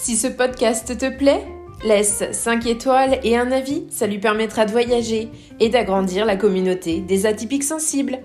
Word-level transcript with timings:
Si 0.00 0.16
ce 0.16 0.28
podcast 0.28 0.96
te 0.96 1.10
plaît, 1.10 1.44
laisse 1.84 2.22
5 2.30 2.66
étoiles 2.66 3.18
et 3.24 3.36
un 3.36 3.50
avis, 3.50 3.84
ça 3.90 4.06
lui 4.06 4.20
permettra 4.20 4.64
de 4.64 4.70
voyager 4.70 5.28
et 5.58 5.70
d'agrandir 5.70 6.24
la 6.24 6.36
communauté 6.36 7.00
des 7.00 7.26
atypiques 7.26 7.64
sensibles. 7.64 8.20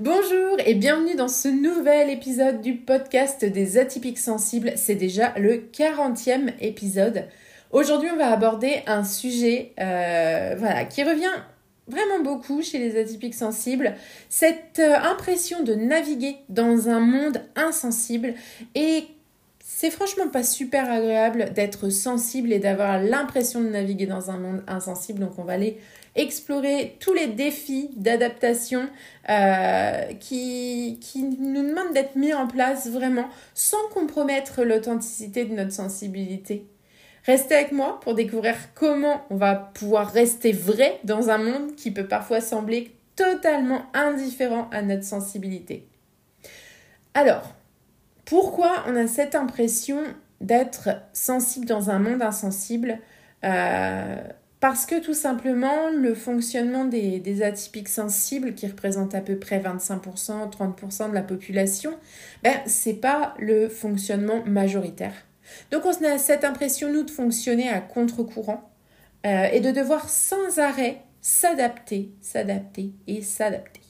Bonjour 0.00 0.56
et 0.66 0.74
bienvenue 0.74 1.14
dans 1.14 1.28
ce 1.28 1.46
nouvel 1.46 2.10
épisode 2.10 2.60
du 2.60 2.74
podcast 2.78 3.44
des 3.44 3.78
atypiques 3.78 4.18
sensibles. 4.18 4.72
C'est 4.74 4.96
déjà 4.96 5.32
le 5.38 5.68
40e 5.72 6.52
épisode. 6.60 7.28
Aujourd'hui, 7.70 8.08
on 8.12 8.16
va 8.16 8.32
aborder 8.32 8.82
un 8.88 9.04
sujet 9.04 9.72
euh, 9.78 10.56
voilà, 10.58 10.84
qui 10.84 11.04
revient 11.04 11.32
vraiment 11.88 12.22
beaucoup 12.22 12.62
chez 12.62 12.78
les 12.78 12.98
atypiques 12.98 13.34
sensibles, 13.34 13.94
cette 14.28 14.78
euh, 14.78 14.96
impression 14.96 15.62
de 15.62 15.74
naviguer 15.74 16.36
dans 16.48 16.88
un 16.88 17.00
monde 17.00 17.42
insensible 17.56 18.34
et 18.74 19.04
c'est 19.66 19.90
franchement 19.90 20.28
pas 20.28 20.42
super 20.42 20.90
agréable 20.90 21.52
d'être 21.54 21.88
sensible 21.90 22.52
et 22.52 22.58
d'avoir 22.58 23.02
l'impression 23.02 23.60
de 23.60 23.68
naviguer 23.68 24.06
dans 24.06 24.30
un 24.30 24.38
monde 24.38 24.62
insensible. 24.66 25.20
Donc 25.20 25.38
on 25.38 25.44
va 25.44 25.54
aller 25.54 25.78
explorer 26.14 26.96
tous 27.00 27.12
les 27.12 27.26
défis 27.26 27.90
d'adaptation 27.96 28.88
euh, 29.30 30.12
qui, 30.20 30.98
qui 31.00 31.22
nous 31.22 31.66
demandent 31.66 31.92
d'être 31.92 32.14
mis 32.14 32.32
en 32.34 32.46
place 32.46 32.88
vraiment 32.88 33.28
sans 33.54 33.88
compromettre 33.92 34.62
l'authenticité 34.64 35.44
de 35.44 35.54
notre 35.54 35.72
sensibilité. 35.72 36.66
Restez 37.24 37.54
avec 37.54 37.72
moi 37.72 38.00
pour 38.00 38.14
découvrir 38.14 38.54
comment 38.74 39.24
on 39.30 39.36
va 39.36 39.54
pouvoir 39.54 40.12
rester 40.12 40.52
vrai 40.52 41.00
dans 41.04 41.30
un 41.30 41.38
monde 41.38 41.74
qui 41.74 41.90
peut 41.90 42.06
parfois 42.06 42.40
sembler 42.40 42.94
totalement 43.16 43.86
indifférent 43.94 44.68
à 44.72 44.82
notre 44.82 45.04
sensibilité. 45.04 45.86
Alors, 47.14 47.54
pourquoi 48.26 48.84
on 48.88 48.96
a 48.96 49.06
cette 49.06 49.34
impression 49.34 50.02
d'être 50.40 50.90
sensible 51.12 51.64
dans 51.64 51.90
un 51.90 51.98
monde 51.98 52.20
insensible? 52.20 52.98
Euh, 53.44 54.16
Parce 54.60 54.84
que 54.84 55.00
tout 55.00 55.14
simplement, 55.14 55.90
le 55.90 56.14
fonctionnement 56.14 56.84
des, 56.84 57.20
des, 57.20 57.42
atypiques 57.42 57.88
sensibles, 57.88 58.54
qui 58.54 58.66
représentent 58.66 59.14
à 59.14 59.20
peu 59.20 59.36
près 59.36 59.60
25%, 59.60 60.50
30% 60.50 61.10
de 61.10 61.14
la 61.14 61.22
population, 61.22 61.92
ben, 62.42 62.54
c'est 62.66 62.94
pas 62.94 63.34
le 63.38 63.68
fonctionnement 63.68 64.42
majoritaire. 64.44 65.14
Donc 65.70 65.84
on 65.84 66.04
a 66.04 66.18
cette 66.18 66.44
impression, 66.44 66.92
nous, 66.92 67.02
de 67.02 67.10
fonctionner 67.10 67.68
à 67.68 67.80
contre-courant 67.80 68.70
euh, 69.26 69.48
et 69.52 69.60
de 69.60 69.70
devoir 69.70 70.08
sans 70.08 70.58
arrêt 70.58 71.02
s'adapter, 71.20 72.12
s'adapter 72.20 72.92
et 73.06 73.22
s'adapter. 73.22 73.80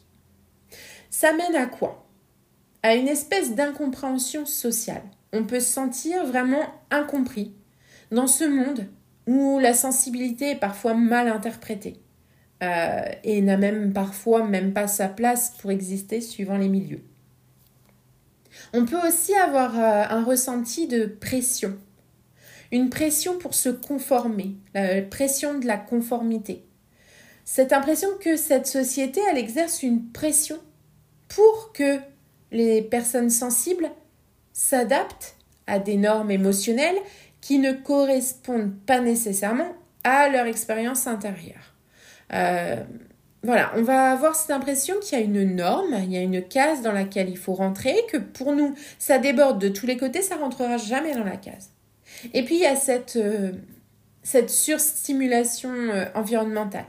Ça 1.10 1.32
mène 1.32 1.56
à 1.56 1.66
quoi? 1.66 2.06
À 2.82 2.94
une 2.94 3.08
espèce 3.08 3.54
d'incompréhension 3.54 4.46
sociale. 4.46 5.02
On 5.32 5.44
peut 5.44 5.60
se 5.60 5.72
sentir 5.72 6.24
vraiment 6.26 6.64
incompris 6.90 7.54
dans 8.10 8.26
ce 8.26 8.44
monde 8.44 8.86
où 9.27 9.58
la 9.58 9.74
sensibilité 9.74 10.50
est 10.50 10.56
parfois 10.56 10.94
mal 10.94 11.28
interprétée 11.28 12.00
euh, 12.62 13.02
et 13.24 13.40
n'a 13.42 13.56
même 13.56 13.92
parfois 13.92 14.44
même 14.44 14.72
pas 14.72 14.86
sa 14.86 15.08
place 15.08 15.55
pour 15.58 15.70
exister 15.70 16.20
suivant 16.20 16.56
les 16.56 16.68
milieux. 16.68 17.02
On 18.72 18.84
peut 18.84 19.06
aussi 19.06 19.34
avoir 19.34 19.78
euh, 19.78 20.04
un 20.08 20.24
ressenti 20.24 20.86
de 20.86 21.06
pression. 21.06 21.76
Une 22.72 22.90
pression 22.90 23.38
pour 23.38 23.54
se 23.54 23.68
conformer, 23.68 24.56
la 24.74 25.02
pression 25.02 25.58
de 25.58 25.66
la 25.66 25.76
conformité. 25.76 26.64
Cette 27.44 27.72
impression 27.72 28.08
que 28.20 28.36
cette 28.36 28.66
société, 28.66 29.20
elle 29.30 29.38
exerce 29.38 29.82
une 29.82 30.10
pression 30.10 30.58
pour 31.28 31.72
que 31.72 31.98
les 32.50 32.82
personnes 32.82 33.30
sensibles 33.30 33.90
s'adaptent 34.52 35.36
à 35.66 35.78
des 35.78 35.96
normes 35.96 36.30
émotionnelles 36.30 36.98
qui 37.40 37.58
ne 37.58 37.72
correspondent 37.72 38.74
pas 38.86 39.00
nécessairement 39.00 39.72
à 40.04 40.28
leur 40.28 40.46
expérience 40.46 41.06
intérieure. 41.06 41.74
Euh, 42.32 42.82
voilà, 43.44 43.72
on 43.77 43.82
va 43.82 44.10
avoir 44.10 44.34
cette 44.34 44.50
impression 44.50 44.94
qu'il 45.00 45.18
y 45.18 45.20
a 45.20 45.24
une 45.24 45.56
norme, 45.56 45.94
il 46.02 46.10
y 46.10 46.16
a 46.16 46.22
une 46.22 46.42
case 46.42 46.80
dans 46.80 46.92
laquelle 46.92 47.28
il 47.28 47.36
faut 47.36 47.52
rentrer, 47.52 47.94
que 48.10 48.16
pour 48.16 48.55
nous, 48.55 48.74
ça 48.98 49.18
déborde 49.18 49.60
de 49.60 49.68
tous 49.68 49.86
les 49.86 49.98
côtés, 49.98 50.22
ça 50.22 50.36
rentrera 50.36 50.78
jamais 50.78 51.14
dans 51.14 51.24
la 51.24 51.36
case. 51.36 51.70
Et 52.33 52.42
puis, 52.42 52.54
il 52.54 52.62
y 52.62 52.66
a 52.66 52.74
cette, 52.74 53.16
euh, 53.16 53.52
surstimulation 54.46 55.70
euh, 55.70 56.06
environnementale. 56.14 56.86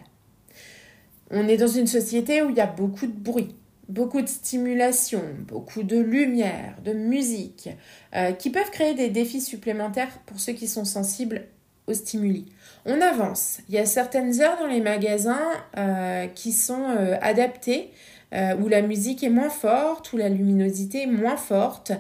On 1.30 1.46
est 1.50 1.58
dans 1.58 1.68
une 1.68 1.88
société 1.88 2.42
où 2.42 2.50
il 2.50 2.56
y 2.56 2.62
a 2.62 2.68
beaucoup 2.68 3.08
de 3.08 3.12
bruit, 3.12 3.54
beaucoup 3.90 4.22
de 4.22 4.30
stimulation, 4.30 5.24
beaucoup 5.50 5.84
de 5.84 5.98
lumière, 5.98 6.78
de 6.86 6.94
musique, 6.94 7.70
euh, 8.16 8.32
qui 8.32 8.50
peuvent 8.50 8.72
créer 8.72 8.94
des 8.94 9.10
défis 9.10 9.42
supplémentaires 9.42 10.20
pour 10.26 10.40
ceux 10.40 10.54
qui 10.54 10.68
sont 10.68 10.86
sensibles 10.86 11.48
stimuli. 11.94 12.46
On 12.86 13.02
avance. 13.02 13.60
Il 13.70 13.76
y 13.76 13.80
a 13.80 13.86
certaines 13.86 14.42
heures 14.42 14.60
dans 14.60 14.68
les 14.68 14.82
magasins 14.82 15.52
euh, 15.78 16.28
qui 16.28 16.52
sont 16.52 16.84
euh, 16.90 17.16
adaptées, 17.22 17.92
euh, 18.34 18.56
où 18.58 18.68
la 18.68 18.82
musique 18.82 19.24
est 19.24 19.30
moins 19.30 19.50
forte, 19.50 20.14
où 20.14 20.18
la 20.18 20.30
luminosité 20.30 21.04
est 21.04 21.08
moins 21.08 21.38
forte. 21.38 21.92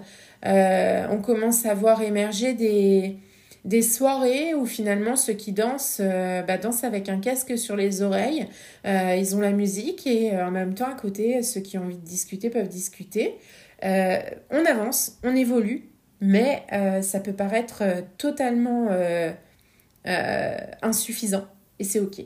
on 0.44 1.22
commence 1.24 1.66
à 1.66 1.74
voir 1.74 2.03
émerger 2.03 2.53
des, 2.53 3.18
des 3.63 3.81
soirées 3.81 4.53
où 4.53 4.68
finalement 4.68 5.16
ceux 5.16 5.34
qui 5.34 5.53
dansent 5.53 6.01
bah, 6.01 6.57
dansent 6.57 6.84
avec 6.84 7.09
un 7.09 7.19
casque 7.19 7.57
sur 7.57 7.75
les 7.75 8.03
oreilles. 8.03 8.47
ils 8.85 9.35
ont 9.35 9.40
la 9.40 9.51
musique 9.51 10.06
et 10.06 10.38
en 10.38 10.51
même 10.51 10.75
temps 10.75 10.90
à 10.90 10.94
côté, 10.94 11.41
ceux 11.41 11.62
qui 11.62 11.79
ont 11.79 11.85
envie 11.85 11.97
de 11.97 12.06
discuter 12.06 12.51
peuvent 12.51 12.69
discuter. 12.69 13.35
on 13.81 14.66
avance, 14.68 15.18
on 15.24 15.35
évolue, 15.35 15.90
mais 16.22 16.63
ça 17.01 17.19
peut 17.19 17.34
paraître 17.34 17.81
totalement 18.19 18.90
euh, 20.07 20.55
insuffisant 20.83 21.45
et 21.79 21.83
c'est 21.83 21.99
ok. 21.99 22.21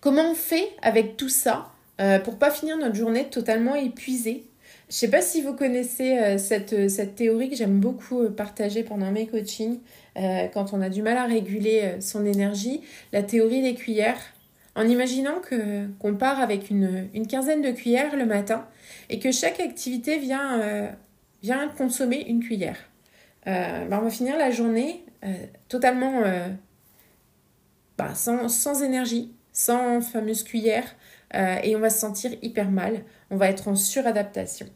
Comment 0.00 0.30
on 0.30 0.34
fait 0.34 0.70
avec 0.80 1.18
tout 1.18 1.28
ça 1.28 1.72
euh, 2.00 2.18
pour 2.18 2.38
pas 2.38 2.50
finir 2.50 2.78
notre 2.78 2.94
journée 2.94 3.28
totalement 3.28 3.74
épuisée? 3.74 4.44
Je 4.88 4.94
sais 4.94 5.10
pas 5.10 5.20
si 5.20 5.42
vous 5.42 5.52
connaissez 5.52 6.16
euh, 6.16 6.38
cette, 6.38 6.88
cette 6.88 7.16
théorie 7.16 7.50
que 7.50 7.56
j'aime 7.56 7.80
beaucoup 7.80 8.30
partager 8.30 8.82
pendant 8.82 9.10
mes 9.10 9.26
coachings 9.26 9.78
quand 10.16 10.72
on 10.72 10.80
a 10.80 10.90
du 10.90 11.02
mal 11.02 11.16
à 11.16 11.24
réguler 11.24 11.96
son 11.98 12.24
énergie, 12.24 12.82
la 13.12 13.24
théorie 13.24 13.62
des 13.62 13.74
cuillères. 13.74 14.20
En 14.76 14.88
imaginant 14.88 15.40
que 15.40 15.88
qu'on 15.98 16.14
part 16.14 16.38
avec 16.38 16.70
une, 16.70 17.08
une, 17.14 17.26
quinzaine 17.26 17.62
de 17.62 17.72
cuillères 17.72 18.16
le 18.16 18.24
matin 18.24 18.64
et 19.10 19.18
que 19.18 19.32
chaque 19.32 19.58
activité 19.58 20.18
vient, 20.18 20.94
vient 21.42 21.66
consommer 21.76 22.24
une 22.28 22.44
cuillère. 22.44 22.78
Ben, 23.44 23.88
on 23.90 24.02
va 24.02 24.10
finir 24.10 24.38
la 24.38 24.52
journée 24.52 25.04
totalement 25.68 26.22
euh, 26.24 26.48
bah, 27.96 28.14
sans, 28.14 28.48
sans, 28.48 28.82
énergie, 28.82 29.32
sans 29.52 30.00
fameuse 30.00 30.42
cuillère, 30.42 30.84
euh, 31.34 31.56
et 31.62 31.76
on 31.76 31.80
va 31.80 31.90
se 31.90 31.98
sentir 31.98 32.32
hyper 32.42 32.70
mal. 32.70 33.04
On 33.30 33.36
va 33.36 33.48
être 33.48 33.68
en 33.68 33.76
suradaptation. 33.76 34.66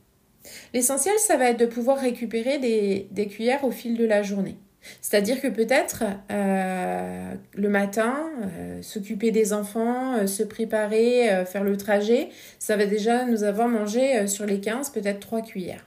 L'essentiel, 0.73 1.15
ça 1.19 1.37
va 1.37 1.51
être 1.51 1.61
de 1.61 1.67
pouvoir 1.67 1.99
récupérer 1.99 2.59
des, 2.59 3.27
cuillères 3.27 3.65
au 3.65 3.71
fil 3.71 3.97
de 3.97 4.05
la 4.05 4.23
journée. 4.23 4.57
C'est-à-dire 5.03 5.41
que 5.41 5.49
peut-être 5.49 6.05
euh, 6.31 7.35
le 7.55 7.69
matin, 7.69 8.31
euh, 8.43 8.81
s'occuper 8.81 9.33
des 9.33 9.53
enfants, 9.53 10.15
euh, 10.15 10.27
se 10.27 10.43
préparer, 10.43 11.45
faire 11.47 11.65
le 11.65 11.77
trajet, 11.77 12.31
ça 12.59 12.77
va 12.77 12.87
déjà 12.87 13.25
nous 13.25 13.43
avoir 13.43 13.69
mangé 13.69 14.27
sur 14.27 14.47
les 14.47 14.61
15, 14.61 14.91
peut-être 14.91 15.21
3 15.21 15.43
cuillères. 15.43 15.85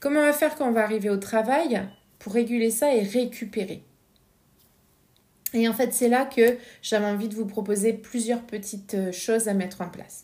Comment 0.00 0.20
on 0.20 0.24
va 0.24 0.32
faire 0.32 0.56
quand 0.56 0.68
on 0.68 0.72
va 0.72 0.82
arriver 0.82 1.10
au 1.10 1.18
travail? 1.18 1.82
Pour 2.24 2.32
réguler 2.32 2.70
ça 2.70 2.94
et 2.94 3.02
récupérer. 3.02 3.82
Et 5.52 5.68
en 5.68 5.74
fait, 5.74 5.92
c'est 5.92 6.08
là 6.08 6.24
que 6.24 6.56
j'avais 6.80 7.04
envie 7.04 7.28
de 7.28 7.34
vous 7.34 7.44
proposer 7.44 7.92
plusieurs 7.92 8.40
petites 8.40 8.94
euh, 8.94 9.12
choses 9.12 9.46
à 9.46 9.52
mettre 9.52 9.82
en 9.82 9.90
place. 9.90 10.22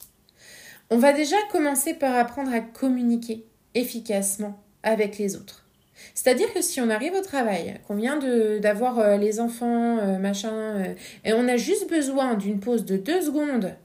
On 0.88 0.96
va 0.96 1.12
déjà 1.12 1.36
commencer 1.52 1.92
par 1.92 2.16
apprendre 2.16 2.54
à 2.54 2.60
communiquer 2.60 3.44
efficacement 3.74 4.58
avec 4.82 5.18
les 5.18 5.36
autres. 5.36 5.66
C'est-à-dire 6.14 6.50
que 6.54 6.62
si 6.62 6.80
on 6.80 6.88
arrive 6.88 7.12
au 7.12 7.20
travail, 7.20 7.78
qu'on 7.86 7.96
vient 7.96 8.18
d'avoir 8.60 8.98
euh, 8.98 9.18
les 9.18 9.38
enfants, 9.38 9.98
euh, 9.98 10.16
machin, 10.16 10.94
et 11.26 11.34
on 11.34 11.46
a 11.48 11.58
juste 11.58 11.90
besoin 11.90 12.32
d'une 12.32 12.60
pause 12.60 12.86
de 12.86 12.96
deux 12.96 13.20
secondes 13.20 13.76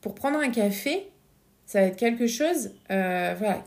pour 0.00 0.16
prendre 0.16 0.40
un 0.40 0.50
café, 0.50 1.08
Ça 1.66 1.82
va 1.82 1.86
être 1.86 1.96
quelque 1.96 2.26
chose 2.26 2.72
voilà, 2.88 3.62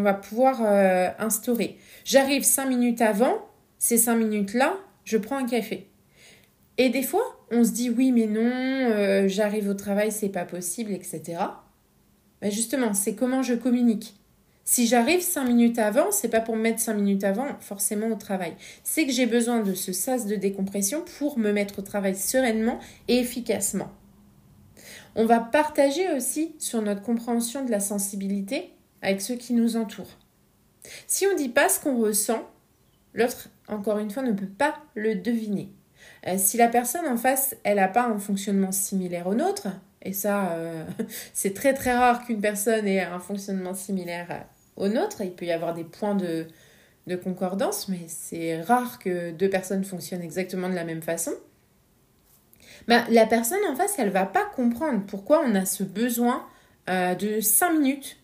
va 0.00 0.14
pouvoir 0.14 0.60
euh, 0.62 1.08
instaurer. 1.18 1.78
J'arrive 2.04 2.42
cinq 2.42 2.66
minutes 2.66 3.00
avant, 3.00 3.46
ces 3.78 3.98
cinq 3.98 4.16
minutes-là, 4.16 4.76
je 5.04 5.16
prends 5.16 5.36
un 5.36 5.46
café. 5.46 5.88
Et 6.78 6.90
des 6.90 7.02
fois, 7.02 7.24
on 7.50 7.64
se 7.64 7.70
dit 7.70 7.90
oui, 7.90 8.12
mais 8.12 8.26
non, 8.26 8.42
euh, 8.42 9.28
j'arrive 9.28 9.68
au 9.68 9.74
travail, 9.74 10.12
c'est 10.12 10.28
pas 10.28 10.44
possible, 10.44 10.92
etc. 10.92 11.38
Mais 12.42 12.50
justement, 12.50 12.92
c'est 12.92 13.14
comment 13.14 13.42
je 13.42 13.54
communique. 13.54 14.14
Si 14.64 14.88
j'arrive 14.88 15.20
cinq 15.20 15.46
minutes 15.46 15.78
avant, 15.78 16.10
c'est 16.10 16.28
pas 16.28 16.40
pour 16.40 16.56
me 16.56 16.62
mettre 16.62 16.80
cinq 16.80 16.94
minutes 16.94 17.22
avant 17.22 17.46
forcément 17.60 18.08
au 18.08 18.16
travail. 18.16 18.54
C'est 18.82 19.06
que 19.06 19.12
j'ai 19.12 19.26
besoin 19.26 19.60
de 19.60 19.74
ce 19.74 19.92
sas 19.92 20.26
de 20.26 20.34
décompression 20.34 21.04
pour 21.18 21.38
me 21.38 21.52
mettre 21.52 21.78
au 21.78 21.82
travail 21.82 22.16
sereinement 22.16 22.80
et 23.06 23.18
efficacement. 23.18 23.92
On 25.14 25.24
va 25.24 25.38
partager 25.38 26.12
aussi 26.12 26.54
sur 26.58 26.82
notre 26.82 27.00
compréhension 27.00 27.64
de 27.64 27.70
la 27.70 27.80
sensibilité 27.80 28.75
avec 29.02 29.20
ceux 29.20 29.36
qui 29.36 29.52
nous 29.52 29.76
entourent. 29.76 30.18
Si 31.06 31.26
on 31.26 31.32
ne 31.32 31.38
dit 31.38 31.48
pas 31.48 31.68
ce 31.68 31.80
qu'on 31.80 32.00
ressent, 32.00 32.48
l'autre, 33.14 33.48
encore 33.68 33.98
une 33.98 34.10
fois, 34.10 34.22
ne 34.22 34.32
peut 34.32 34.46
pas 34.46 34.76
le 34.94 35.14
deviner. 35.14 35.72
Euh, 36.26 36.36
si 36.38 36.56
la 36.56 36.68
personne 36.68 37.06
en 37.06 37.16
face, 37.16 37.56
elle 37.64 37.76
n'a 37.76 37.88
pas 37.88 38.06
un 38.06 38.18
fonctionnement 38.18 38.72
similaire 38.72 39.26
au 39.26 39.34
nôtre, 39.34 39.68
et 40.02 40.12
ça, 40.12 40.52
euh, 40.52 40.84
c'est 41.32 41.54
très 41.54 41.74
très 41.74 41.96
rare 41.96 42.24
qu'une 42.24 42.40
personne 42.40 42.86
ait 42.86 43.02
un 43.02 43.18
fonctionnement 43.18 43.74
similaire 43.74 44.46
au 44.76 44.88
nôtre, 44.88 45.22
il 45.22 45.32
peut 45.32 45.46
y 45.46 45.52
avoir 45.52 45.74
des 45.74 45.84
points 45.84 46.14
de, 46.14 46.46
de 47.06 47.16
concordance, 47.16 47.88
mais 47.88 48.00
c'est 48.08 48.60
rare 48.60 48.98
que 48.98 49.30
deux 49.30 49.48
personnes 49.48 49.84
fonctionnent 49.84 50.22
exactement 50.22 50.68
de 50.68 50.74
la 50.74 50.84
même 50.84 51.02
façon. 51.02 51.32
Ben, 52.88 53.04
la 53.10 53.26
personne 53.26 53.58
en 53.68 53.74
face, 53.74 53.94
elle 53.98 54.10
va 54.10 54.26
pas 54.26 54.44
comprendre 54.44 55.02
pourquoi 55.06 55.42
on 55.44 55.54
a 55.54 55.64
ce 55.64 55.82
besoin 55.82 56.46
euh, 56.88 57.14
de 57.14 57.40
5 57.40 57.72
minutes. 57.72 58.16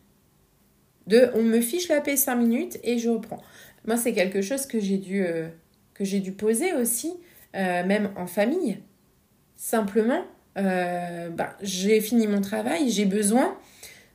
De 1.07 1.31
on 1.35 1.43
me 1.43 1.61
fiche 1.61 1.89
la 1.89 2.01
paix 2.01 2.17
5 2.17 2.37
minutes 2.37 2.79
et 2.85 2.99
je 2.99 3.09
reprends. 3.11 3.43
Moi, 3.87 3.97
c'est 3.97 4.13
quelque 4.13 4.43
chose 4.43 4.67
que 4.67 4.79
j'ai 4.79 4.99
dû, 4.99 5.25
que 5.95 6.05
j'ai 6.05 6.21
dû 6.21 6.33
poser 6.33 6.73
aussi 6.73 7.15
euh, 7.55 7.85
même 7.85 8.11
en 8.17 8.27
famille. 8.27 8.79
Simplement, 9.57 10.25
euh, 10.57 11.29
bah, 11.29 11.57
j'ai 11.61 12.01
fini 12.01 12.27
mon 12.27 12.41
travail, 12.41 12.89
j'ai 12.89 13.05
besoin 13.05 13.57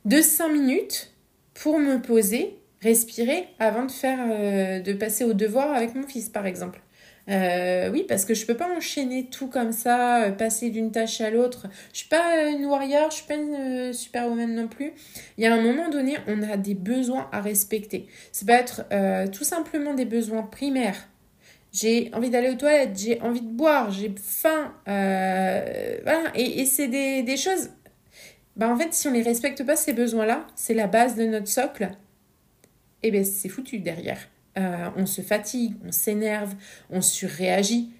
de 0.04 0.20
5 0.20 0.48
minutes 0.48 1.12
pour 1.54 1.78
me 1.78 2.02
poser, 2.02 2.56
respirer 2.82 3.46
avant 3.60 3.84
de 3.84 3.92
faire 3.92 4.18
euh, 4.20 4.80
de 4.80 4.92
passer 4.92 5.24
au 5.24 5.34
devoir 5.34 5.72
avec 5.72 5.94
mon 5.94 6.06
fils 6.06 6.28
par 6.28 6.46
exemple. 6.46 6.80
Oui, 7.28 8.04
parce 8.08 8.24
que 8.24 8.34
je 8.34 8.46
peux 8.46 8.56
pas 8.56 8.68
enchaîner 8.74 9.26
tout 9.30 9.48
comme 9.48 9.72
ça, 9.72 10.32
passer 10.36 10.70
d'une 10.70 10.90
tâche 10.90 11.20
à 11.20 11.30
l'autre. 11.30 11.66
Je 11.92 11.98
suis 11.98 12.08
pas 12.08 12.48
une 12.48 12.64
warrior, 12.64 13.10
je 13.10 13.16
suis 13.16 13.26
pas 13.26 13.34
une 13.34 13.92
superwoman 13.92 14.54
non 14.54 14.68
plus. 14.68 14.92
Il 15.36 15.44
y 15.44 15.46
a 15.46 15.54
un 15.54 15.60
moment 15.60 15.88
donné, 15.88 16.16
on 16.26 16.42
a 16.42 16.56
des 16.56 16.74
besoins 16.74 17.28
à 17.32 17.40
respecter. 17.40 18.06
Ça 18.32 18.46
peut 18.46 18.52
être 18.52 19.30
tout 19.30 19.44
simplement 19.44 19.94
des 19.94 20.06
besoins 20.06 20.42
primaires 20.42 21.08
j'ai 21.72 22.10
envie 22.14 22.30
d'aller 22.30 22.50
aux 22.50 22.56
toilettes, 22.56 22.98
j'ai 22.98 23.20
envie 23.20 23.42
de 23.42 23.50
boire, 23.50 23.90
j'ai 23.90 24.14
faim. 24.16 24.74
Euh, 24.88 25.98
voilà. 26.02 26.30
Et, 26.34 26.64
c'est 26.64 26.88
des, 26.88 27.36
choses. 27.36 27.70
Bah, 28.56 28.68
en 28.68 28.76
fait, 28.76 28.94
si 28.94 29.06
on 29.06 29.10
ne 29.10 29.16
les 29.16 29.22
respecte 29.22 29.64
pas, 29.64 29.76
ces 29.76 29.92
besoins-là, 29.92 30.46
c'est 30.54 30.74
la 30.74 30.86
base 30.86 31.14
de 31.14 31.24
notre 31.24 31.48
socle, 31.48 31.84
et 33.02 33.08
eh 33.08 33.10
bien 33.10 33.22
c'est 33.22 33.48
foutu 33.48 33.78
derrière. 33.78 34.18
Euh, 34.58 34.90
on 34.96 35.06
se 35.06 35.22
fatigue, 35.22 35.76
on 35.86 35.92
s'énerve, 35.92 36.54
on 36.90 37.00
surréagit. 37.00 37.92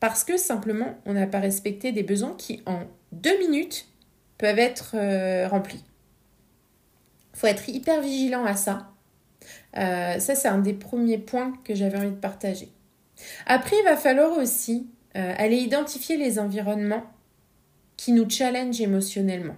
Parce 0.00 0.22
que 0.24 0.36
simplement, 0.36 0.98
on 1.06 1.14
n'a 1.14 1.26
pas 1.26 1.40
respecté 1.40 1.92
des 1.92 2.02
besoins 2.02 2.34
qui, 2.36 2.62
en 2.66 2.80
deux 3.12 3.38
minutes, 3.38 3.86
peuvent 4.38 4.58
être 4.58 4.94
euh, 4.94 5.48
remplis. 5.48 5.82
Il 7.32 7.38
faut 7.38 7.46
être 7.46 7.68
hyper 7.68 8.00
vigilant 8.00 8.44
à 8.44 8.54
ça. 8.54 8.90
ça, 9.74 10.18
c'est 10.20 10.48
un 10.48 10.58
des 10.58 10.74
premiers 10.74 11.18
points 11.18 11.52
que 11.64 11.74
j'avais 11.74 11.98
envie 11.98 12.10
de 12.10 12.14
partager. 12.14 12.68
Après, 13.46 13.76
il 13.80 13.84
va 13.84 13.96
falloir 13.96 14.36
aussi 14.38 14.88
euh, 15.16 15.34
aller 15.38 15.58
identifier 15.58 16.16
les 16.16 16.38
environnements 16.38 17.04
qui 17.96 18.12
nous 18.12 18.28
challengent 18.28 18.80
émotionnellement. 18.80 19.56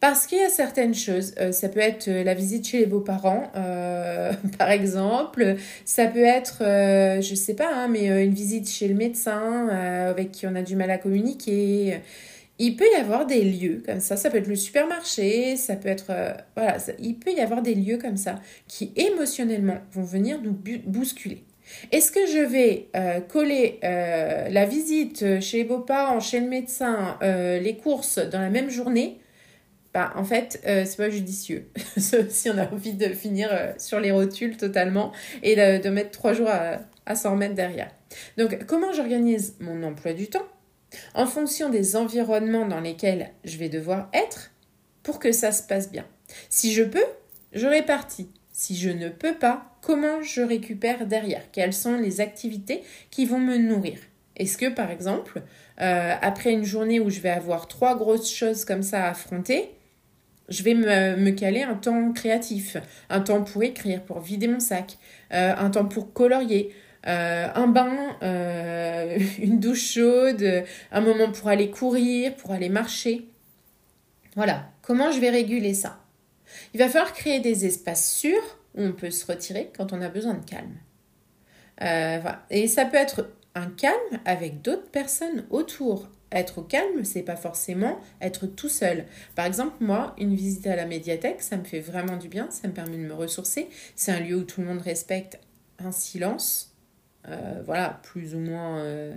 Parce 0.00 0.26
qu'il 0.26 0.38
y 0.38 0.42
a 0.42 0.48
certaines 0.48 0.94
choses, 0.94 1.34
euh, 1.38 1.52
ça 1.52 1.68
peut 1.68 1.80
être 1.80 2.08
euh, 2.08 2.24
la 2.24 2.32
visite 2.32 2.66
chez 2.66 2.78
les 2.78 2.86
beaux-parents, 2.86 3.50
par 4.58 4.70
exemple, 4.70 5.56
ça 5.84 6.06
peut 6.06 6.24
être, 6.24 6.62
je 7.20 7.34
sais 7.34 7.54
pas, 7.54 7.70
hein, 7.72 7.88
mais 7.88 8.06
une 8.24 8.34
visite 8.34 8.68
chez 8.68 8.88
le 8.88 8.94
médecin 8.94 9.68
avec 9.68 10.32
qui 10.32 10.46
on 10.46 10.54
a 10.54 10.62
du 10.62 10.76
mal 10.76 10.90
à 10.90 10.98
communiquer. 10.98 12.00
Il 12.58 12.76
peut 12.76 12.86
y 12.92 13.00
avoir 13.00 13.26
des 13.26 13.42
lieux 13.42 13.82
comme 13.86 14.00
ça, 14.00 14.16
ça 14.16 14.30
peut 14.30 14.38
être 14.38 14.46
le 14.46 14.56
supermarché, 14.56 15.56
ça 15.56 15.76
peut 15.76 15.88
être, 15.88 16.12
voilà, 16.56 16.76
il 16.98 17.16
peut 17.16 17.32
y 17.32 17.40
avoir 17.40 17.62
des 17.62 17.74
lieux 17.74 17.98
comme 17.98 18.16
ça 18.16 18.40
qui 18.68 18.92
émotionnellement 18.96 19.78
vont 19.92 20.04
venir 20.04 20.40
nous 20.42 20.56
bousculer. 20.86 21.44
Est-ce 21.92 22.12
que 22.12 22.26
je 22.26 22.38
vais 22.38 22.88
euh, 22.96 23.20
coller 23.20 23.78
euh, 23.84 24.48
la 24.48 24.64
visite 24.66 25.40
chez 25.40 25.58
les 25.58 25.64
beaux-parents, 25.64 26.20
chez 26.20 26.40
le 26.40 26.48
médecin, 26.48 27.18
euh, 27.22 27.58
les 27.58 27.76
courses 27.76 28.18
dans 28.18 28.40
la 28.40 28.50
même 28.50 28.70
journée? 28.70 29.18
Bah, 29.92 30.12
en 30.16 30.24
fait, 30.24 30.60
c'est 30.64 30.96
pas 30.96 31.10
judicieux. 31.10 31.70
si 31.96 32.50
on 32.50 32.58
a 32.58 32.66
envie 32.70 32.94
de 32.94 33.08
finir 33.08 33.50
sur 33.78 34.00
les 34.00 34.12
rotules 34.12 34.56
totalement 34.56 35.12
et 35.42 35.56
de, 35.56 35.88
mettre 35.88 36.12
trois 36.12 36.32
jours 36.32 36.48
à, 36.48 36.78
à 37.06 37.14
s'en 37.14 37.32
remettre 37.32 37.54
derrière. 37.54 37.90
Donc, 38.36 38.64
comment 38.66 38.92
j'organise 38.92 39.56
mon 39.60 39.82
emploi 39.82 40.12
du 40.12 40.28
temps? 40.28 40.46
En 41.14 41.26
fonction 41.26 41.70
des 41.70 41.96
environnements 41.96 42.66
dans 42.66 42.80
lesquels 42.80 43.30
je 43.44 43.56
vais 43.58 43.68
devoir 43.68 44.08
être 44.12 44.50
pour 45.02 45.18
que 45.18 45.32
ça 45.32 45.52
se 45.52 45.62
passe 45.62 45.90
bien. 45.90 46.06
Si 46.48 46.72
je 46.72 46.82
peux, 46.82 47.04
je 47.52 47.66
répartis. 47.66 48.28
Si 48.52 48.76
je 48.76 48.90
ne 48.90 49.08
peux 49.08 49.34
pas, 49.34 49.76
comment 49.80 50.22
je 50.22 50.42
récupère 50.42 51.06
derrière? 51.06 51.50
Quelles 51.52 51.72
sont 51.72 51.96
les 51.96 52.20
activités 52.20 52.82
qui 53.10 53.24
vont 53.24 53.38
me 53.38 53.56
nourrir? 53.56 53.98
Est-ce 54.36 54.58
que, 54.58 54.68
par 54.68 54.90
exemple, 54.90 55.42
euh, 55.80 56.14
après 56.20 56.52
une 56.52 56.64
journée 56.64 57.00
où 57.00 57.10
je 57.10 57.20
vais 57.20 57.30
avoir 57.30 57.68
trois 57.68 57.96
grosses 57.96 58.32
choses 58.32 58.64
comme 58.64 58.82
ça 58.82 59.04
à 59.04 59.10
affronter, 59.10 59.70
je 60.50 60.62
vais 60.62 60.74
me, 60.74 61.30
caler 61.30 61.62
un 61.62 61.74
temps 61.74 62.12
créatif, 62.12 62.76
un 63.08 63.20
temps 63.20 63.42
pour 63.42 63.62
écrire, 63.62 64.02
pour 64.02 64.20
vider 64.20 64.48
mon 64.48 64.60
sac, 64.60 64.98
euh, 65.32 65.54
un 65.56 65.70
temps 65.70 65.86
pour 65.86 66.12
colorier, 66.12 66.74
euh, 67.06 67.48
un 67.54 67.66
bain, 67.66 68.16
une 69.38 69.60
douche 69.60 69.94
chaude, 69.94 70.64
un 70.92 71.00
moment 71.00 71.32
pour 71.32 71.48
aller 71.48 71.70
courir, 71.70 72.34
pour 72.34 72.50
aller 72.50 72.68
marcher. 72.68 73.26
Voilà, 74.36 74.70
comment 74.82 75.10
je 75.10 75.20
vais 75.20 75.30
réguler 75.30 75.74
ça? 75.74 76.00
Il 76.74 76.80
va 76.80 76.88
falloir 76.88 77.12
créer 77.12 77.40
des 77.40 77.66
espaces 77.66 78.12
sûrs 78.12 78.58
où 78.74 78.82
on 78.82 78.92
peut 78.92 79.10
se 79.10 79.26
retirer 79.26 79.70
quand 79.76 79.92
on 79.92 80.00
a 80.00 80.08
besoin 80.08 80.34
de 80.34 80.44
calme. 80.44 80.76
Euh. 81.82 82.20
Et 82.50 82.68
ça 82.68 82.84
peut 82.84 82.96
être 82.96 83.30
un 83.54 83.66
calme 83.66 84.20
avec 84.24 84.62
d'autres 84.62 84.90
personnes 84.90 85.44
autour. 85.50 86.08
Être 86.32 86.58
au 86.58 86.62
calme, 86.62 87.04
c'est 87.04 87.22
pas 87.22 87.36
forcément 87.36 87.98
être 88.20 88.46
tout 88.46 88.68
seul. 88.68 89.04
Par 89.34 89.46
exemple, 89.46 89.74
moi, 89.80 90.14
une 90.18 90.34
visite 90.34 90.66
à 90.66 90.76
la 90.76 90.86
médiathèque, 90.86 91.42
ça 91.42 91.56
me 91.56 91.64
fait 91.64 91.80
vraiment 91.80 92.16
du 92.16 92.28
bien, 92.28 92.50
ça 92.50 92.68
me 92.68 92.72
permet 92.72 92.96
de 92.98 93.02
me 93.02 93.14
ressourcer. 93.14 93.68
C'est 93.96 94.12
un 94.12 94.20
lieu 94.20 94.36
où 94.36 94.44
tout 94.44 94.60
le 94.60 94.68
monde 94.68 94.80
respecte 94.80 95.40
un 95.78 95.92
silence. 95.92 96.76
Euh, 97.28 97.62
voilà, 97.66 98.00
plus 98.02 98.34
ou 98.34 98.38
moins, 98.38 98.78
euh, 98.78 99.14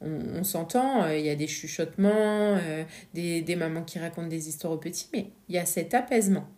on, 0.00 0.42
s'entend. 0.42 1.08
Il 1.08 1.24
y 1.24 1.30
a 1.30 1.36
des 1.36 1.46
chuchotements, 1.46 2.58
des 3.14 3.56
mamans 3.56 3.82
qui 3.82 3.98
racontent 3.98 4.28
des 4.28 4.48
histoires 4.48 4.72
aux 4.72 4.78
petits, 4.78 5.08
mais 5.12 5.30
il 5.48 5.54
y 5.54 5.58
a 5.58 5.66
cet 5.66 5.94
apaisement. 5.94 6.48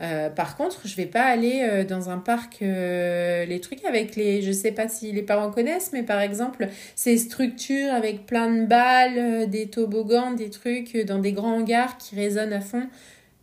Euh, 0.00 0.28
par 0.28 0.56
contre, 0.56 0.88
je 0.88 0.96
vais 0.96 1.06
pas 1.06 1.22
aller 1.22 1.60
euh, 1.62 1.84
dans 1.84 2.10
un 2.10 2.18
parc, 2.18 2.62
euh, 2.62 3.44
les 3.44 3.60
trucs 3.60 3.84
avec 3.84 4.16
les, 4.16 4.42
je 4.42 4.50
sais 4.50 4.72
pas 4.72 4.88
si 4.88 5.12
les 5.12 5.22
parents 5.22 5.52
connaissent, 5.52 5.92
mais 5.92 6.02
par 6.02 6.20
exemple, 6.20 6.68
ces 6.96 7.16
structures 7.16 7.92
avec 7.92 8.26
plein 8.26 8.52
de 8.52 8.66
balles, 8.66 9.48
des 9.48 9.68
toboggans, 9.68 10.32
des 10.32 10.50
trucs 10.50 10.96
dans 10.96 11.20
des 11.20 11.32
grands 11.32 11.58
hangars 11.58 11.96
qui 11.96 12.16
résonnent 12.16 12.52
à 12.52 12.60
fond. 12.60 12.88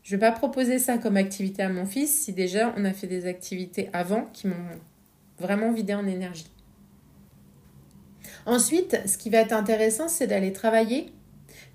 Je 0.04 0.16
vais 0.16 0.20
pas 0.20 0.32
proposer 0.32 0.78
ça 0.78 0.98
comme 0.98 1.16
activité 1.16 1.62
à 1.64 1.70
mon 1.70 1.86
fils 1.86 2.24
si 2.24 2.34
déjà 2.34 2.74
on 2.78 2.84
a 2.84 2.92
fait 2.92 3.08
des 3.08 3.28
activités 3.28 3.90
avant 3.94 4.28
qui 4.34 4.48
m'ont 4.48 4.56
vraiment 5.40 5.72
vidé 5.72 5.94
en 5.94 6.06
énergie. 6.06 6.52
Ensuite, 8.46 9.00
ce 9.06 9.18
qui 9.18 9.30
va 9.30 9.38
être 9.38 9.54
intéressant, 9.54 10.08
c'est 10.08 10.28
d'aller 10.28 10.52
travailler 10.52 11.12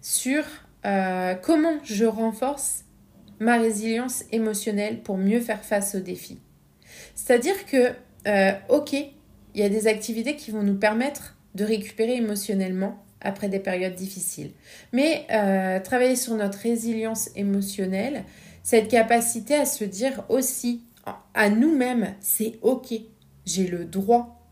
sur 0.02 0.44
comment 0.82 1.78
je 1.84 2.04
renforce 2.04 2.85
ma 3.38 3.58
résilience 3.58 4.24
émotionnelle 4.32 5.02
pour 5.02 5.16
mieux 5.16 5.40
faire 5.40 5.64
face 5.64 5.94
aux 5.94 6.00
défis. 6.00 6.38
C'est-à-dire 7.14 7.66
que, 7.66 7.92
euh, 8.26 8.52
ok, 8.68 8.92
il 8.92 9.60
y 9.60 9.62
a 9.62 9.68
des 9.68 9.86
activités 9.86 10.36
qui 10.36 10.50
vont 10.50 10.62
nous 10.62 10.76
permettre 10.76 11.36
de 11.54 11.64
récupérer 11.64 12.16
émotionnellement 12.16 13.02
après 13.20 13.48
des 13.48 13.58
périodes 13.58 13.94
difficiles. 13.94 14.50
Mais 14.92 15.26
euh, 15.32 15.80
travailler 15.80 16.16
sur 16.16 16.34
notre 16.34 16.58
résilience 16.58 17.30
émotionnelle, 17.34 18.24
cette 18.62 18.88
capacité 18.88 19.54
à 19.54 19.64
se 19.64 19.84
dire 19.84 20.24
aussi 20.28 20.82
à 21.34 21.50
nous-mêmes, 21.50 22.14
c'est 22.20 22.58
ok, 22.62 22.94
j'ai 23.44 23.66
le 23.66 23.84
droit. 23.84 24.42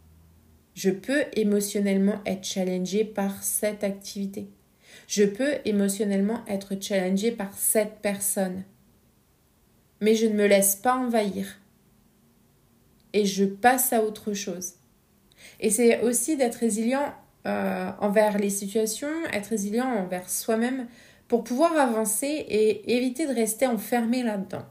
Je 0.75 0.91
peux 0.91 1.25
émotionnellement 1.35 2.21
être 2.27 2.45
challengé 2.45 3.05
par 3.05 3.43
cette 3.43 3.85
activité. 3.85 4.49
Je 5.07 5.25
peux 5.25 5.55
émotionnellement 5.65 6.45
être 6.49 6.81
challengé 6.81 7.33
par 7.33 7.57
cette 7.57 7.99
personne. 8.03 8.65
Mais 10.01 10.15
je 10.15 10.27
ne 10.27 10.35
me 10.35 10.47
laisse 10.47 10.77
pas 10.77 10.97
envahir. 10.97 11.59
Et 13.13 13.25
je 13.25 13.45
passe 13.45 13.93
à 13.93 14.03
autre 14.03 14.33
chose. 14.33 14.75
Et 15.61 15.71
c'est 15.71 16.01
aussi 16.03 16.37
d'être 16.37 16.57
résilient 16.57 17.15
euh, 17.47 17.91
envers 18.01 18.39
les 18.39 18.51
situations, 18.51 19.25
être 19.33 19.49
résilient 19.49 19.87
envers 19.87 20.29
soi-même 20.29 20.87
pour 21.29 21.45
pouvoir 21.45 21.77
avancer 21.77 22.27
et 22.27 22.97
éviter 22.97 23.27
de 23.27 23.35
rester 23.35 23.67
enfermé 23.67 24.23
là-dedans. 24.23 24.65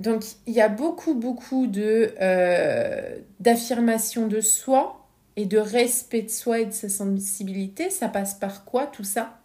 Donc 0.00 0.24
il 0.46 0.54
y 0.54 0.60
a 0.60 0.68
beaucoup, 0.68 1.14
beaucoup 1.14 1.66
de, 1.66 2.14
euh, 2.20 3.18
d'affirmation 3.40 4.26
de 4.26 4.40
soi 4.40 5.06
et 5.36 5.46
de 5.46 5.58
respect 5.58 6.22
de 6.22 6.30
soi 6.30 6.60
et 6.60 6.66
de 6.66 6.72
sa 6.72 6.88
sensibilité. 6.88 7.90
Ça 7.90 8.08
passe 8.08 8.34
par 8.34 8.64
quoi 8.64 8.86
tout 8.86 9.04
ça? 9.04 9.38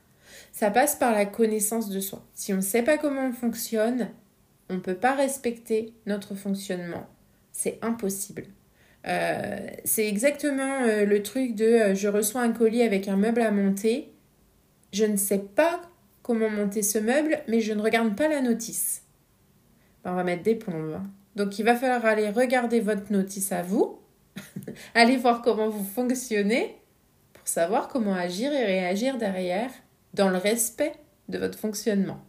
Ça 0.58 0.72
passe 0.72 0.96
par 0.96 1.12
la 1.12 1.28
connaissance 1.28 1.88
de 1.88 2.00
soi. 2.00 2.26
Si 2.34 2.52
on 2.52 2.56
ne 2.56 2.62
sait 2.62 2.82
pas 2.82 2.98
comment 2.98 3.28
on 3.28 3.32
fonctionne, 3.32 4.10
on 4.72 4.74
ne 4.74 4.80
peut 4.80 4.96
pas 4.96 5.14
respecter 5.14 5.94
notre 6.08 6.34
fonctionnement. 6.34 7.06
C'est 7.52 7.78
impossible. 7.84 8.46
Euh, 9.06 9.68
c'est 9.86 10.08
exactement 10.08 10.82
euh, 10.82 11.06
le 11.06 11.22
truc 11.22 11.54
de 11.54 11.66
euh, 11.66 11.94
je 11.94 12.08
reçois 12.08 12.42
un 12.42 12.52
colis 12.52 12.82
avec 12.82 13.08
un 13.08 13.18
meuble 13.18 13.42
à 13.42 13.52
monter. 13.52 14.12
Je 14.94 15.06
ne 15.06 15.16
sais 15.16 15.38
pas 15.38 15.80
comment 16.24 16.50
monter 16.50 16.82
ce 16.82 16.98
meuble, 16.98 17.38
mais 17.48 17.62
je 17.62 17.74
ne 17.74 17.82
regarde 17.84 18.16
pas 18.16 18.28
la 18.28 18.42
notice. 18.42 19.04
Ben, 20.04 20.14
on 20.14 20.16
va 20.16 20.24
mettre 20.24 20.42
des 20.42 20.56
plombes. 20.56 20.96
Hein. 20.96 21.06
Donc 21.36 21.60
il 21.60 21.66
va 21.66 21.76
falloir 21.76 22.04
aller 22.04 22.32
regarder 22.32 22.80
votre 22.80 23.12
notice 23.12 23.52
à 23.52 23.62
vous, 23.62 24.00
aller 24.96 25.18
voir 25.18 25.44
comment 25.44 25.70
vous 25.70 25.86
fonctionnez 25.86 26.76
pour 27.34 27.48
savoir 27.48 27.90
comment 27.90 28.16
agir 28.16 28.52
et 28.52 28.66
réagir 28.66 29.20
derrière 29.20 29.70
dans 30.18 30.30
le 30.30 30.38
respect 30.38 30.94
de 31.30 31.38
votre 31.38 31.58
fonctionnement. 31.58 32.20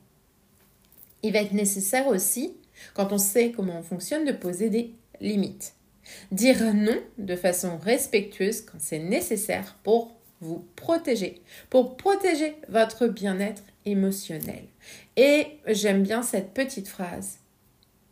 Il 1.23 1.33
va 1.33 1.41
être 1.41 1.53
nécessaire 1.53 2.07
aussi, 2.07 2.55
quand 2.95 3.13
on 3.13 3.19
sait 3.19 3.51
comment 3.51 3.79
on 3.79 3.83
fonctionne, 3.83 4.25
de 4.25 4.33
poser 4.33 4.71
des 4.71 4.95
limites. 5.21 5.75
Dire 6.31 6.75
non 6.75 6.99
de 7.19 7.37
façon 7.37 7.79
respectueuse 7.79 8.63
quand 8.63 8.79
c'est 8.79 9.01
nécessaire 9.01 9.77
pour 9.83 10.17
vous 10.41 10.65
protéger, 10.77 11.43
pour 11.69 11.97
protéger 11.97 12.57
votre 12.69 13.09
bien-être 13.09 13.63
émotionnel. 13.85 14.65
Et 15.17 15.47
j'aime 15.67 16.03
bien 16.03 16.23
cette 16.23 16.55
petite 16.55 16.89
phrase. 16.89 17.39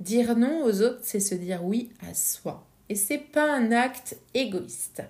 Dire 0.00 0.36
non 0.36 0.64
aux 0.64 0.82
autres, 0.82 1.00
c'est 1.02 1.20
se 1.20 1.34
dire 1.34 1.64
oui 1.64 1.90
à 2.06 2.12
soi. 2.14 2.66
Et 2.88 2.96
c'est 2.96 3.18
pas 3.18 3.50
un 3.54 3.72
acte 3.72 4.16
égoïste. 4.34 5.02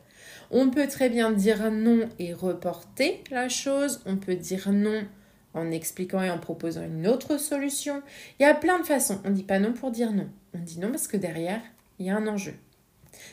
On 0.50 0.70
peut 0.70 0.86
très 0.86 1.08
bien 1.08 1.32
dire 1.32 1.70
non 1.70 2.08
et 2.18 2.32
reporter 2.32 3.22
la 3.30 3.48
chose. 3.48 4.00
On 4.06 4.16
peut 4.16 4.36
dire 4.36 4.70
non 4.72 5.06
en 5.54 5.70
expliquant 5.70 6.22
et 6.22 6.30
en 6.30 6.38
proposant 6.38 6.84
une 6.84 7.06
autre 7.06 7.38
solution. 7.38 8.02
Il 8.38 8.42
y 8.42 8.46
a 8.46 8.54
plein 8.54 8.78
de 8.78 8.84
façons. 8.84 9.20
On 9.24 9.30
ne 9.30 9.34
dit 9.34 9.42
pas 9.42 9.58
non 9.58 9.72
pour 9.72 9.90
dire 9.90 10.12
non. 10.12 10.28
On 10.54 10.58
dit 10.58 10.78
non 10.78 10.90
parce 10.90 11.08
que 11.08 11.16
derrière, 11.16 11.62
il 11.98 12.06
y 12.06 12.10
a 12.10 12.16
un 12.16 12.26
enjeu. 12.26 12.54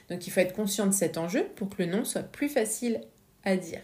Donc 0.09 0.25
il 0.25 0.29
faut 0.31 0.39
être 0.39 0.55
conscient 0.55 0.87
de 0.87 0.93
cet 0.93 1.17
enjeu 1.17 1.45
pour 1.55 1.69
que 1.69 1.83
le 1.83 1.89
nom 1.89 2.05
soit 2.05 2.23
plus 2.23 2.49
facile 2.49 3.01
à 3.43 3.57
dire. 3.57 3.81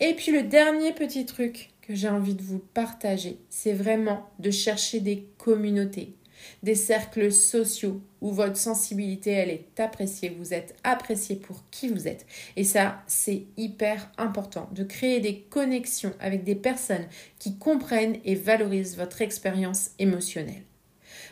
Et 0.00 0.14
puis 0.14 0.32
le 0.32 0.42
dernier 0.42 0.92
petit 0.92 1.24
truc 1.24 1.70
que 1.82 1.94
j'ai 1.94 2.08
envie 2.08 2.34
de 2.34 2.42
vous 2.42 2.58
partager, 2.58 3.38
c'est 3.48 3.72
vraiment 3.72 4.28
de 4.40 4.50
chercher 4.50 5.00
des 5.00 5.26
communautés, 5.38 6.14
des 6.62 6.74
cercles 6.74 7.32
sociaux 7.32 8.02
votre 8.32 8.56
sensibilité, 8.56 9.30
elle 9.30 9.50
est 9.50 9.80
appréciée, 9.80 10.30
vous 10.30 10.54
êtes 10.54 10.76
apprécié 10.84 11.36
pour 11.36 11.64
qui 11.70 11.88
vous 11.88 12.08
êtes. 12.08 12.26
Et 12.56 12.64
ça, 12.64 13.02
c'est 13.06 13.44
hyper 13.56 14.10
important, 14.18 14.68
de 14.72 14.84
créer 14.84 15.20
des 15.20 15.40
connexions 15.40 16.12
avec 16.20 16.44
des 16.44 16.54
personnes 16.54 17.06
qui 17.38 17.58
comprennent 17.58 18.18
et 18.24 18.34
valorisent 18.34 18.96
votre 18.96 19.22
expérience 19.22 19.90
émotionnelle. 19.98 20.62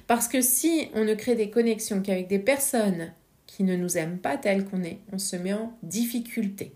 Parce 0.06 0.28
que 0.28 0.40
si 0.40 0.88
on 0.94 1.04
ne 1.04 1.14
crée 1.14 1.34
des 1.34 1.50
connexions 1.50 2.02
qu'avec 2.02 2.28
des 2.28 2.38
personnes 2.38 3.12
qui 3.46 3.62
ne 3.62 3.76
nous 3.76 3.96
aiment 3.96 4.18
pas 4.18 4.36
tel 4.36 4.64
qu'on 4.64 4.82
est, 4.82 4.98
on 5.12 5.18
se 5.18 5.36
met 5.36 5.52
en 5.52 5.76
difficulté. 5.82 6.72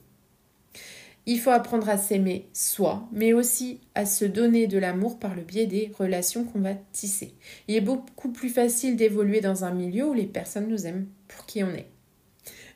Il 1.31 1.39
faut 1.39 1.51
apprendre 1.51 1.91
à 1.91 1.99
s'aimer 1.99 2.49
soi, 2.55 3.07
mais 3.13 3.35
aussi 3.35 3.83
à 3.95 4.07
se 4.07 4.25
donner 4.25 4.67
de 4.67 4.79
l'amour 4.79 5.19
par 5.19 5.35
le 5.35 5.43
biais 5.43 5.67
des 5.67 5.93
relations 5.99 6.45
qu'on 6.45 6.61
va 6.61 6.73
tisser. 6.93 7.35
Il 7.69 7.77
est 7.77 7.83
beaucoup 7.83 8.33
plus 8.33 8.49
facile 8.49 8.97
d'évoluer 8.97 9.43
dans 9.43 9.63
un 9.63 9.71
milieu 9.71 10.07
où 10.07 10.15
les 10.15 10.25
personnes 10.25 10.69
nous 10.69 10.87
aiment 10.87 11.07
pour 11.29 11.45
qui 11.45 11.63
on 11.63 11.75
est. 11.75 11.91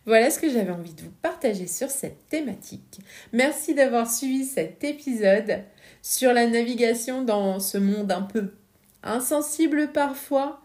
Voilà 0.05 0.31
ce 0.31 0.39
que 0.39 0.51
j'avais 0.51 0.71
envie 0.71 0.93
de 0.93 1.01
vous 1.01 1.15
partager 1.23 1.67
sur 1.67 1.89
cette 1.89 2.29
thématique. 2.29 3.01
Merci 3.33 3.75
d'avoir 3.75 4.11
suivi 4.11 4.45
cet 4.45 4.85
épisode 4.85 5.63
sur 6.03 6.35
la 6.35 6.47
navigation 6.47 7.23
dans 7.23 7.59
ce 7.59 7.79
monde 7.79 8.13
un 8.13 8.23
peu 8.23 8.53
insensible 9.03 9.93
parfois, 9.93 10.63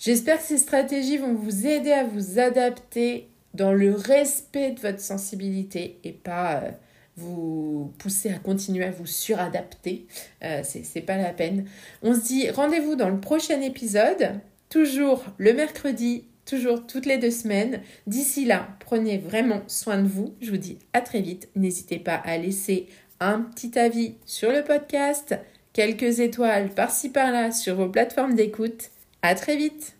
J'espère 0.00 0.38
que 0.38 0.44
ces 0.44 0.56
stratégies 0.56 1.18
vont 1.18 1.34
vous 1.34 1.66
aider 1.66 1.92
à 1.92 2.04
vous 2.04 2.38
adapter 2.38 3.28
dans 3.52 3.74
le 3.74 3.94
respect 3.94 4.70
de 4.70 4.80
votre 4.80 5.00
sensibilité 5.00 6.00
et 6.04 6.12
pas 6.12 6.62
euh, 6.62 6.70
vous 7.20 7.92
pousser 7.98 8.30
à 8.30 8.38
continuer 8.38 8.84
à 8.84 8.90
vous 8.90 9.06
suradapter. 9.06 10.06
Euh, 10.42 10.62
c'est 10.62 11.00
pas 11.00 11.16
la 11.16 11.32
peine. 11.32 11.66
On 12.02 12.14
se 12.14 12.20
dit 12.20 12.50
rendez-vous 12.50 12.96
dans 12.96 13.08
le 13.08 13.20
prochain 13.20 13.60
épisode, 13.60 14.40
toujours 14.68 15.24
le 15.38 15.52
mercredi, 15.52 16.24
toujours 16.46 16.86
toutes 16.86 17.06
les 17.06 17.18
deux 17.18 17.30
semaines. 17.30 17.80
D'ici 18.06 18.44
là, 18.44 18.68
prenez 18.80 19.18
vraiment 19.18 19.62
soin 19.66 20.02
de 20.02 20.08
vous. 20.08 20.34
Je 20.40 20.50
vous 20.50 20.56
dis 20.56 20.78
à 20.92 21.00
très 21.00 21.20
vite. 21.20 21.48
N'hésitez 21.54 21.98
pas 21.98 22.16
à 22.16 22.38
laisser 22.38 22.86
un 23.20 23.40
petit 23.40 23.78
avis 23.78 24.14
sur 24.24 24.50
le 24.50 24.64
podcast, 24.64 25.38
quelques 25.72 26.20
étoiles 26.20 26.70
par-ci 26.70 27.10
par-là 27.10 27.52
sur 27.52 27.76
vos 27.76 27.88
plateformes 27.88 28.34
d'écoute. 28.34 28.90
À 29.22 29.34
très 29.34 29.56
vite 29.56 29.99